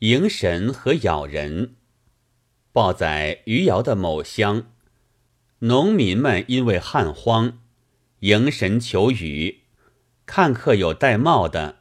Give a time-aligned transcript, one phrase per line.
[0.00, 1.74] 迎神和咬人。
[2.70, 4.70] 报在余姚的某乡，
[5.60, 7.58] 农民们因为旱荒，
[8.20, 9.62] 迎神求雨，
[10.24, 11.80] 看客有戴帽的，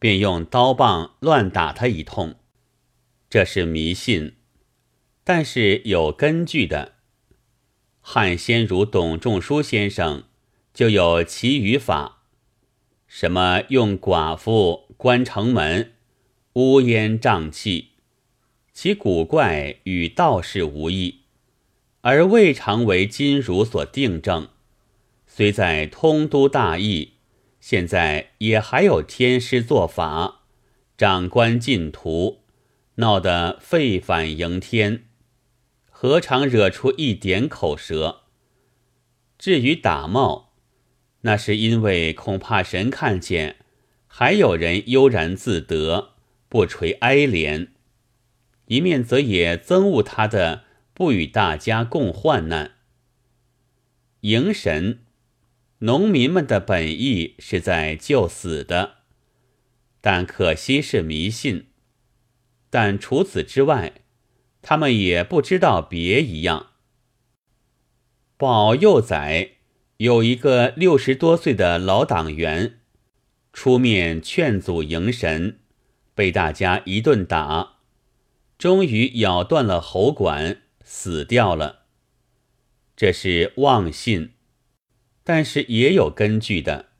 [0.00, 2.34] 便用刀棒乱打他一通。
[3.30, 4.34] 这是迷信，
[5.22, 6.94] 但是有根据的。
[8.00, 10.24] 汉先儒董仲舒先生
[10.74, 12.24] 就有其语法，
[13.06, 15.92] 什么用寡妇关城门，
[16.54, 17.92] 乌烟瘴气。
[18.74, 21.20] 其古怪与道士无异，
[22.02, 24.48] 而未尝为今儒所定正。
[25.26, 27.12] 虽在通都大邑，
[27.58, 30.42] 现在也还有天师做法，
[30.98, 32.40] 长官进徒，
[32.96, 35.04] 闹得沸反迎天，
[35.88, 38.24] 何尝惹出一点口舌？
[39.38, 40.52] 至于打帽，
[41.22, 43.56] 那是因为恐怕神看见，
[44.06, 46.11] 还有人悠然自得，
[46.52, 47.68] 不垂哀怜。
[48.66, 52.72] 一面则也憎恶他的不与大家共患难。
[54.20, 55.06] 迎神，
[55.78, 58.96] 农民们的本意是在救死的，
[60.02, 61.68] 但可惜是迷信。
[62.68, 64.02] 但除此之外，
[64.60, 66.72] 他们也不知道别一样。
[68.36, 69.52] 保佑仔
[69.96, 72.80] 有一个六十多岁的老党员，
[73.54, 75.60] 出面劝阻迎神，
[76.14, 77.76] 被大家一顿打。
[78.58, 81.80] 终于咬断了喉管，死掉了。
[82.96, 84.34] 这是妄信，
[85.24, 86.90] 但是也有根据的。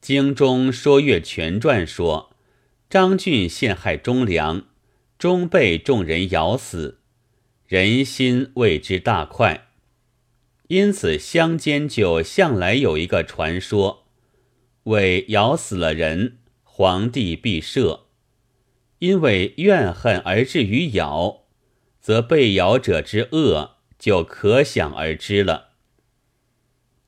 [0.00, 2.34] 经中《说岳全传》说，
[2.90, 4.66] 张俊陷害忠良，
[5.16, 6.98] 终被众人咬死，
[7.68, 9.68] 人心为之大快。
[10.66, 14.06] 因此乡间就向来有一个传说，
[14.84, 18.00] 为咬死了人，皇帝必赦。
[19.02, 21.42] 因为怨恨而至于咬，
[22.00, 25.70] 则被咬者之恶就可想而知了。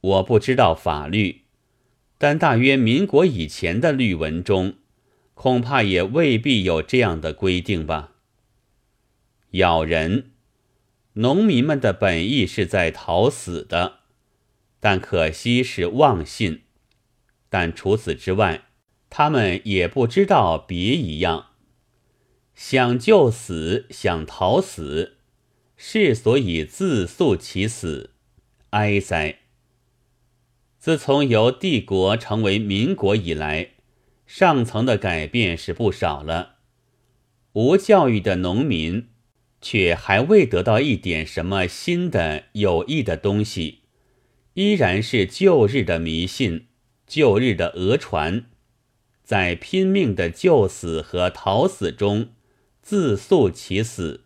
[0.00, 1.42] 我不知道法律，
[2.18, 4.74] 但大约民国以前的律文中，
[5.34, 8.14] 恐怕也未必有这样的规定吧。
[9.52, 10.32] 咬人，
[11.12, 14.00] 农民们的本意是在讨死的，
[14.80, 16.62] 但可惜是妄信。
[17.48, 18.64] 但除此之外，
[19.08, 21.50] 他们也不知道别一样。
[22.54, 25.16] 想救死，想逃死，
[25.76, 28.10] 是所以自诉其死，
[28.70, 29.40] 哀哉！
[30.78, 33.70] 自从由帝国成为民国以来，
[34.26, 36.56] 上层的改变是不少了。
[37.54, 39.08] 无教育的农民，
[39.60, 43.80] 却还未得到一点什么新的有益的东西，
[44.54, 46.68] 依然是旧日的迷信，
[47.06, 48.46] 旧日的讹传，
[49.24, 52.28] 在拼命的救死和逃死中。
[52.84, 54.24] 自诉其死。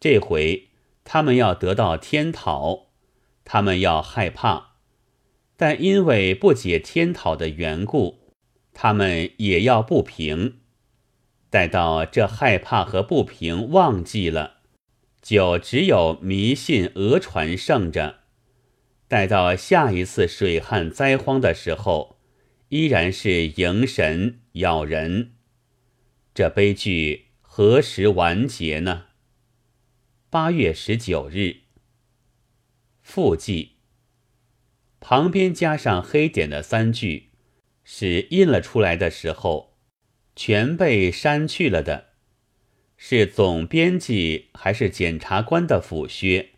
[0.00, 0.70] 这回
[1.04, 2.86] 他们要得到天讨，
[3.44, 4.76] 他们要害怕，
[5.58, 8.32] 但因为不解天讨的缘故，
[8.72, 10.60] 他们也要不平。
[11.50, 14.60] 待到这害怕和不平忘记了，
[15.20, 18.20] 就只有迷信讹传剩着。
[19.06, 22.16] 待到下一次水旱灾荒的时候，
[22.70, 25.35] 依然是迎神咬人。
[26.36, 29.06] 这悲剧何时完结呢？
[30.28, 31.60] 八月十九日，
[33.00, 33.76] 附记
[35.00, 37.30] 旁边加上黑点的三句，
[37.84, 39.78] 是印了出来的时候
[40.34, 42.08] 全被删去了的。
[42.98, 46.50] 是总编辑还是检察官的抚削，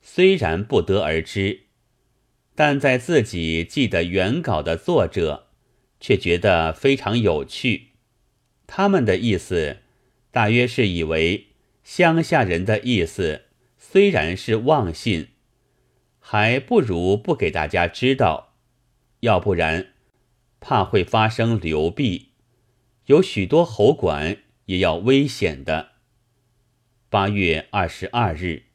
[0.00, 1.62] 虽然不得而知，
[2.54, 5.48] 但在自己记得原稿的作者
[5.98, 7.88] 却觉得非常有趣。
[8.66, 9.78] 他们的意思，
[10.30, 11.46] 大约是以为
[11.82, 13.46] 乡下人的意思
[13.78, 15.28] 虽然是妄信，
[16.18, 18.54] 还不如不给大家知道，
[19.20, 19.94] 要不然
[20.60, 22.32] 怕会发生流弊，
[23.06, 25.92] 有许多喉管也要危险的。
[27.08, 28.65] 八月二十二日。